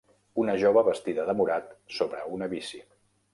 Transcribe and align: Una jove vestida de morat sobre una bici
Una 0.43 0.53
jove 0.61 0.81
vestida 0.87 1.25
de 1.27 1.35
morat 1.41 1.69
sobre 1.99 2.23
una 2.39 2.49
bici 2.55 2.83